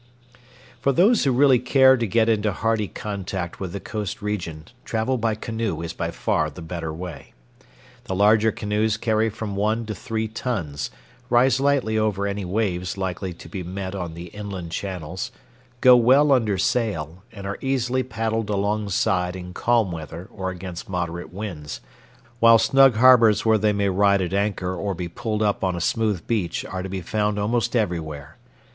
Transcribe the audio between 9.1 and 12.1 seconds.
from one to three tons, rise lightly